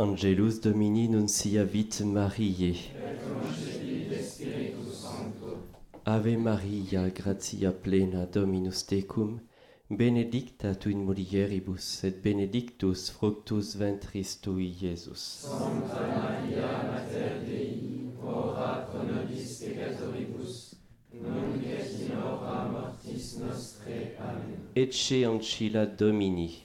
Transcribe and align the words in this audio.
Angelus 0.00 0.60
Domini 0.60 1.08
nunciavit 1.08 2.02
Mariae. 2.02 2.76
Ave 6.04 6.36
Maria, 6.36 7.10
gratia 7.10 7.72
plena 7.72 8.24
Dominus 8.24 8.84
tecum, 8.86 9.40
benedicta 9.90 10.76
tu 10.76 10.88
in 10.90 11.02
mulieribus 11.04 12.04
et 12.04 12.22
benedictus 12.22 13.10
fructus 13.10 13.74
ventris 13.74 14.40
tui, 14.40 14.72
Iesus. 14.80 15.48
Sancta 15.48 16.06
Maria, 16.06 16.68
Mater 16.92 17.42
Dei, 17.44 18.12
ora 18.22 18.86
pro 18.88 19.02
nobis 19.02 19.64
peccatoribus, 19.64 20.76
nunc 21.10 21.60
in 21.60 22.16
hora 22.22 22.68
mortis 22.70 23.36
nostre. 23.38 24.14
Amen. 24.20 24.68
Ecce 24.74 25.24
ancilla 25.24 25.86
Domini. 25.86 26.56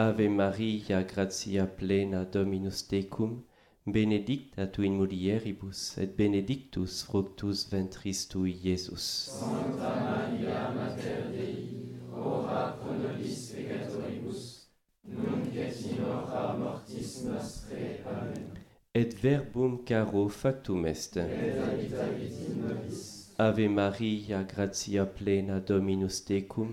Ave 0.00 0.30
Maria, 0.30 1.02
gratia 1.02 1.66
plena 1.66 2.24
Dominus 2.24 2.88
tecum, 2.88 3.42
benedicta 3.86 4.66
tu 4.66 4.82
in 4.82 4.94
mulieribus 4.96 5.98
et 5.98 6.16
benedictus 6.16 7.02
fructus 7.02 7.66
ventris 7.68 8.26
tui, 8.26 8.56
Iesus. 8.64 9.28
Sancta 9.28 9.92
Maria, 10.00 10.72
Mater 10.72 11.28
Dei, 11.30 11.98
ora 12.16 12.78
pro 12.80 12.94
nobis 12.94 13.52
peccatoribus, 13.52 14.70
nunc 15.04 15.54
et 15.54 15.84
in 15.92 16.02
hora 16.02 16.56
mortis 16.56 17.24
nostre. 17.24 18.00
Amen. 18.06 18.48
Et 18.94 19.12
verbum 19.12 19.84
caro 19.84 20.28
factum 20.28 20.86
est. 20.86 21.18
Et 21.18 21.58
habitavit 21.60 22.40
in 22.48 22.62
nobis. 22.62 23.34
Ave 23.36 23.68
Maria, 23.68 24.44
gratia 24.44 25.04
plena 25.04 25.60
Dominus 25.60 26.24
tecum, 26.24 26.72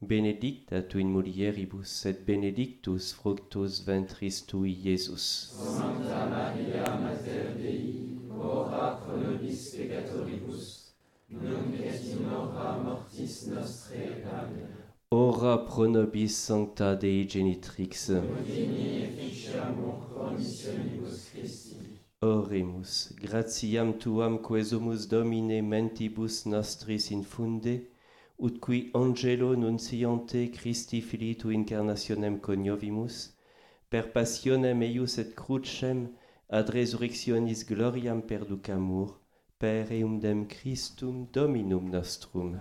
benedicta 0.00 0.82
tu 0.82 0.98
in 0.98 1.08
mulieribus 1.08 2.04
et 2.06 2.24
benedictus 2.26 3.12
fructus 3.12 3.80
ventris 3.86 4.44
tui, 4.46 4.72
Iesus. 4.84 5.52
Sancta 5.56 6.26
Maria, 6.26 6.96
Mater 7.00 7.54
Dei, 7.56 8.18
ora 8.38 8.96
pro 9.02 9.16
nobis 9.16 9.74
peccatoribus, 9.76 10.92
nunc 11.30 11.80
et 11.80 12.04
in 12.12 12.28
hora 12.30 12.78
mortis 12.82 13.46
nostre. 13.46 14.22
Amen. 14.30 14.68
Ora 15.10 15.58
pro 15.58 15.86
nobis 15.86 16.36
sancta 16.36 16.94
Dei 16.94 17.24
genitrix, 17.26 18.10
Udini 18.10 19.02
efficiamur 19.04 20.06
promissionibus 20.12 21.30
Christi. 21.32 21.76
oremus, 22.22 23.12
gratiam 23.22 23.92
tuam 23.98 24.38
quesumus 24.38 25.06
Domine 25.06 25.62
mentibus 25.62 26.44
nostris 26.46 27.10
infunde, 27.10 27.86
ut 28.38 28.60
qui 28.60 28.90
angelo 28.94 29.54
nunciante 29.54 30.50
Christi 30.50 31.00
Filii 31.00 31.36
tu 31.36 31.50
incarnationem 31.50 32.38
coniovimus, 32.38 33.32
per 33.88 34.12
passionem 34.12 34.82
eius 34.82 35.18
et 35.18 35.34
crucem 35.34 36.08
ad 36.48 36.68
resurrectionis 36.70 37.64
gloriam 37.64 38.20
perducamur, 38.20 39.18
per 39.58 39.90
eumdem 39.90 40.46
Christum 40.46 41.26
Dominum 41.32 41.90
nostrum. 41.90 42.56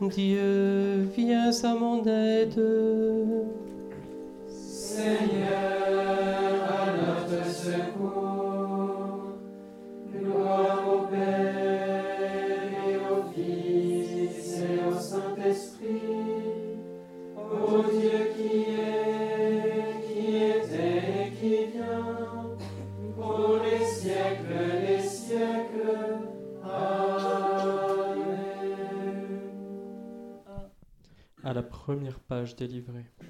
Dieu, 0.00 1.08
viens 1.16 1.64
à 1.64 1.74
mon 1.74 2.04
aide. 2.04 2.60
Seigneur, 4.96 5.48
à 6.68 6.86
notre 6.96 7.46
secours, 7.48 7.95
première 32.82 33.04
page 33.18 33.25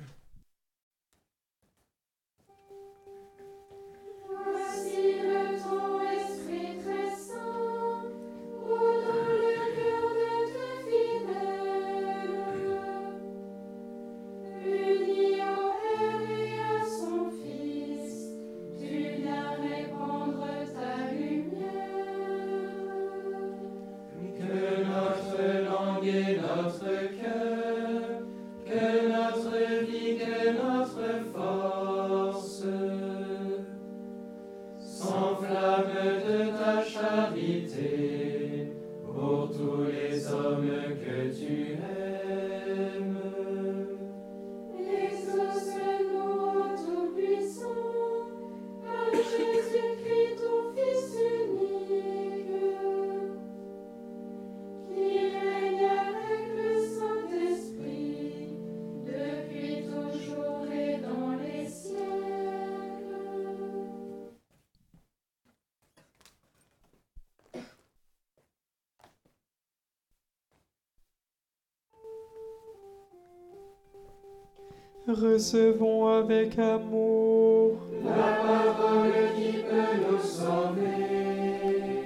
Recevons 75.09 76.09
avec 76.09 76.59
amour 76.59 77.79
La 78.05 78.43
parole 78.45 79.13
qui 79.37 79.53
peut 79.63 80.11
nous 80.11 80.19
sauver. 80.19 82.03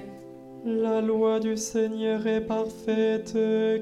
la 0.67 1.01
loi 1.01 1.41
du 1.41 1.57
Seigneur 1.57 2.27
est 2.27 2.43
parfaite 2.43 3.33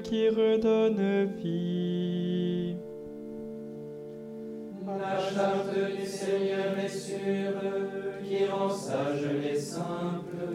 qui 0.03 0.29
redonne 0.29 1.25
vie. 1.35 2.77
La 4.87 5.19
charte 5.19 5.75
du 5.97 6.05
Seigneur 6.05 6.79
est 6.79 6.87
sûre, 6.87 7.59
qui 8.23 8.45
rend 8.45 8.69
sages 8.69 9.29
les 9.43 9.59
simples. 9.59 10.47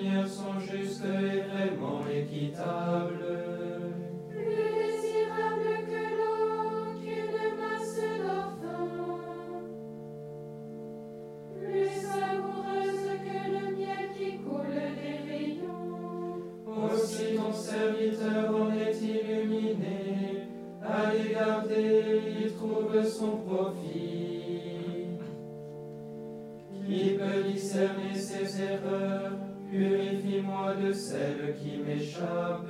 Seigneur 0.00 0.26
sont 0.26 0.58
justes 0.58 1.04
et 1.04 1.40
vraiment 1.40 2.00
équitables. 2.10 3.22
Plus 4.30 4.64
désirable 4.80 5.74
que 5.90 6.04
l'or, 6.16 6.94
qu'une 7.02 7.36
masse 7.60 8.00
fin. 8.00 8.80
Plus 11.54 11.90
savoureuse 12.00 13.10
que 13.26 13.40
le 13.52 13.76
miel 13.76 14.06
qui 14.16 14.38
coule 14.38 14.80
des 14.96 15.18
rayons. 15.30 16.38
Aussi 16.66 17.36
ton 17.36 17.52
serviteur 17.52 18.56
en 18.56 18.72
est 18.72 18.98
illuminé, 19.02 20.46
à 20.82 21.12
les 21.12 21.34
garder, 21.34 22.22
il 22.40 22.54
trouve 22.54 23.04
son 23.04 23.36
profit. 23.36 25.18
Qui 26.86 27.18
peut 27.18 27.42
discerner 27.52 28.14
ses 28.14 28.62
erreurs, 28.62 29.49
Purifie-moi 29.70 30.74
de 30.82 30.92
celle 30.92 31.54
qui 31.54 31.78
m'échappe. 31.78 32.66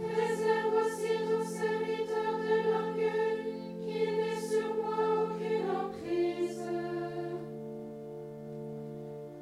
Réserve 0.00 0.74
aussi 0.86 1.12
ton 1.28 1.42
serviteur 1.44 2.32
de 2.38 2.56
l'orgueil, 2.70 3.42
qu'il 3.80 4.10
n'ait 4.16 4.40
sur 4.40 4.68
moi 4.76 5.00
aucune 5.24 5.68
emprise. 5.74 6.62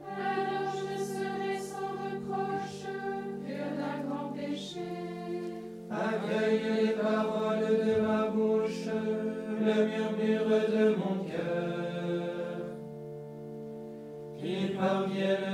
Alors 0.08 0.72
je 0.72 0.96
serai 1.04 1.54
sans 1.58 1.92
reproche, 2.00 2.88
pur 3.44 3.68
d'un 3.76 3.98
grand 4.08 4.28
péché. 4.32 4.90
Accueille 5.90 6.62
les 6.80 6.92
paroles 6.92 7.76
de 7.84 7.94
ma 8.00 8.22
bouche, 8.28 8.88
le 9.60 9.74
murmure 9.86 10.48
de 10.48 10.84
mon 10.94 11.16
cœur. 11.24 11.92
Qu'ils 14.38 14.72
parviennent 14.76 15.51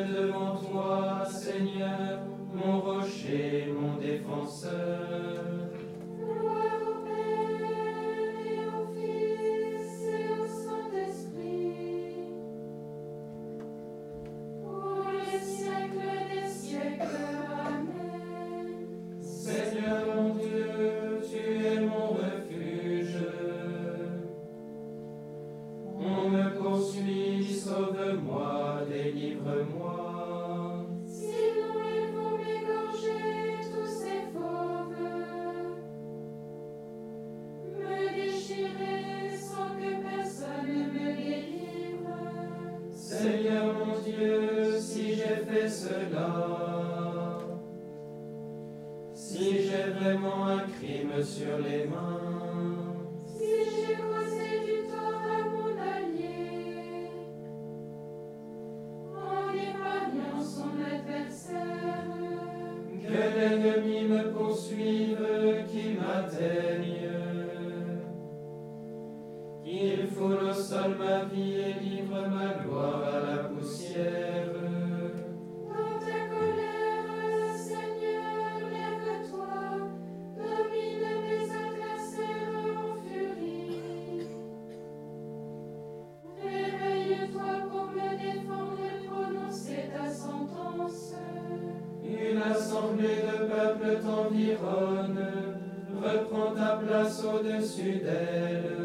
vraiment 49.99 50.47
un 50.47 50.59
crime 50.59 51.23
sur 51.23 51.59
les 51.59 51.87
mains, 51.87 52.21
Si 53.27 53.45
j'ai 53.71 53.95
causé 53.97 54.49
du 54.65 54.87
tort 54.89 55.23
à 55.27 55.43
mon 55.49 55.75
allié, 55.97 57.11
en 59.15 59.53
épargnant 59.55 60.41
son 60.41 60.71
adversaire, 60.97 62.05
que 63.03 63.21
l'ennemi 63.39 64.09
me 64.09 64.33
poursuive, 64.33 65.27
qu'il 65.69 65.99
m'atteigne. 66.01 66.95
Il 69.65 70.07
foule 70.07 70.49
au 70.51 70.53
sol 70.53 70.97
ma 70.99 71.25
vie 71.25 71.61
et 71.61 71.81
livre 71.81 72.27
ma 72.29 72.63
gloire 72.65 73.03
à 73.05 73.21
la 73.31 73.45
poussière. 73.45 74.28
T'environne, 94.01 95.27
reprends 96.03 96.55
ta 96.55 96.77
place 96.77 97.25
au-dessus 97.25 98.01
d'elle. 98.01 98.77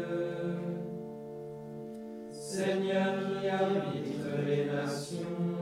Seigneur 2.30 3.14
qui 3.40 3.48
arbitre 3.48 4.30
les 4.46 4.66
nations, 4.66 5.53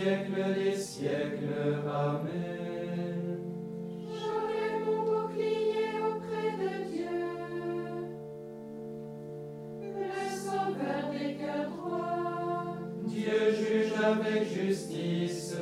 siècles 0.00 0.54
des 0.54 0.76
siècles. 0.76 1.82
Amen. 1.86 3.38
J'aurai 4.08 4.84
mon 4.84 5.02
bouclier 5.02 5.92
auprès 6.08 6.52
de 6.62 6.72
Dieu. 6.90 7.20
Le 9.82 10.22
sauveur 10.44 11.02
des 11.12 11.34
cœurs 11.34 11.70
droits. 11.76 12.76
Dieu 13.04 13.40
juge 13.52 13.92
avec 14.02 14.48
justice. 14.48 15.56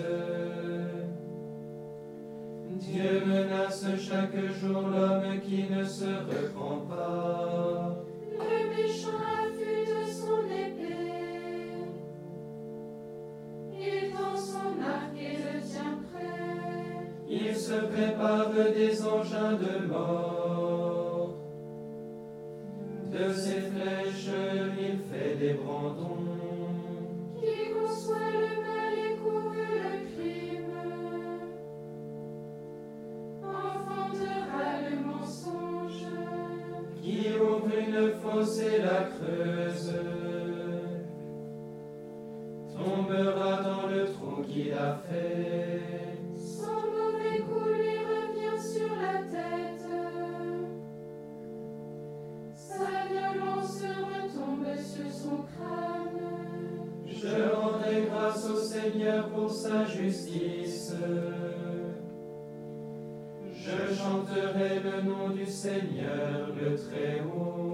Dieu 2.71 3.23
menace 3.27 3.87
chaque 3.99 4.37
jour 4.61 4.83
l'homme 4.83 5.41
qui 5.41 5.65
ne 5.69 5.85
se 5.85 6.05
reprend 6.05 6.87
pas. 6.89 7.97
Le 8.33 8.77
méchant 8.77 9.48
se 17.69 17.75
prépare 17.75 18.49
des 18.75 19.05
engins 19.05 19.59
de 19.67 19.87
mort. 19.87 21.35
De 23.13 23.31
ses 23.33 23.61
flèches, 23.61 24.31
il 24.81 24.99
fait 25.11 25.35
des 25.37 25.53
brandons. 25.53 26.28
Seigneur 58.91 59.29
pour 59.29 59.51
sa 59.51 59.85
justice. 59.85 60.95
Je 63.53 63.95
chanterai 63.95 64.81
le 64.83 65.03
nom 65.03 65.29
du 65.31 65.45
Seigneur, 65.45 66.49
le 66.59 66.75
Très-Haut. 66.75 67.68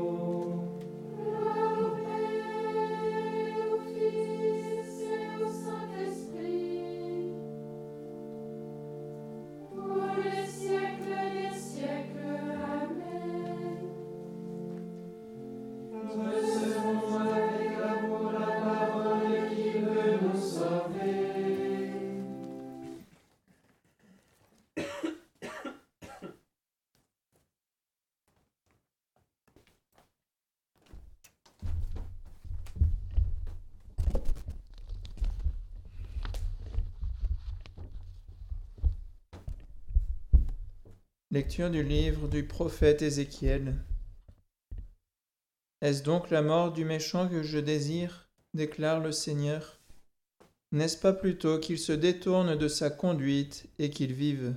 Lecture 41.35 41.69
du 41.69 41.83
livre 41.83 42.29
du 42.29 42.47
prophète 42.47 43.03
Ézéchiel. 43.03 43.75
Est-ce 45.81 46.05
donc 46.05 46.31
la 46.31 46.43
mort 46.43 46.71
du 46.71 46.85
méchant 46.85 47.29
que 47.29 47.43
je 47.43 47.59
désire? 47.59 48.29
déclare 48.55 49.01
le 49.01 49.11
Seigneur. 49.11 49.81
N'est-ce 50.71 50.97
pas 50.97 51.13
plutôt 51.13 51.59
qu'il 51.59 51.81
se 51.81 51.91
détourne 51.91 52.55
de 52.55 52.69
sa 52.69 52.89
conduite 52.89 53.67
et 53.81 53.91
qu'il 53.91 54.13
vive? 54.13 54.55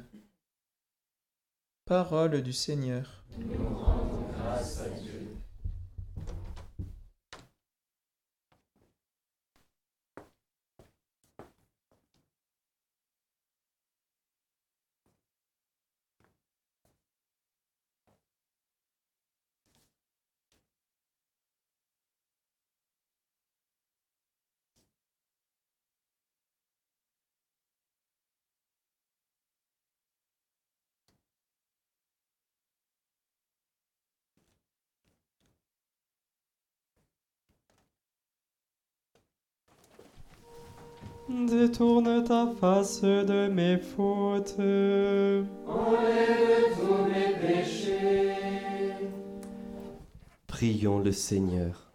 Parole 1.85 2.43
du 2.43 2.53
Seigneur. 2.53 3.23
Détourne 41.29 42.23
ta 42.23 42.47
face 42.59 43.01
de 43.01 43.49
mes 43.49 43.77
fautes. 43.77 44.55
Enlève 44.57 45.45
tous 46.79 47.03
mes 47.09 47.35
péchés. 47.45 48.33
Prions 50.47 50.99
le 50.99 51.11
Seigneur. 51.11 51.91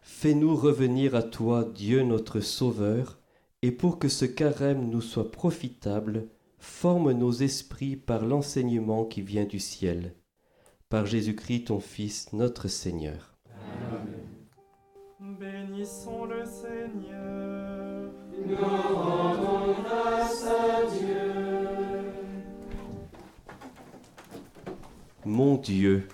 Fais-nous 0.00 0.56
revenir 0.56 1.14
à 1.14 1.22
toi, 1.22 1.62
Dieu 1.62 2.02
notre 2.02 2.40
Sauveur, 2.40 3.18
et 3.60 3.70
pour 3.70 3.98
que 3.98 4.08
ce 4.08 4.24
carême 4.24 4.88
nous 4.88 5.02
soit 5.02 5.30
profitable, 5.30 6.28
forme 6.58 7.12
nos 7.12 7.32
esprits 7.32 7.96
par 7.96 8.24
l'enseignement 8.24 9.04
qui 9.04 9.20
vient 9.20 9.44
du 9.44 9.58
ciel. 9.58 10.14
Par 10.88 11.04
Jésus-Christ 11.04 11.64
ton 11.66 11.80
Fils, 11.80 12.32
notre 12.32 12.66
Seigneur. 12.68 13.36
Bénissons 15.20 16.24
le 16.24 16.44
Seigneur. 16.46 17.67
Mon 25.24 25.56
Dieu, 25.56 26.08